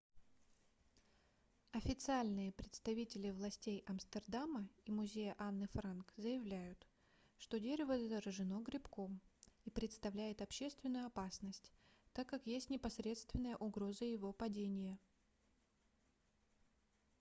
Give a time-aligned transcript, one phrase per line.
[1.73, 6.87] официальные представители властей амстердама и музея анны франк заявляют
[7.37, 9.21] что дерево заражено грибком
[9.65, 11.71] и представляет общественную опасность
[12.13, 14.97] так как есть непосредственная угроза его падения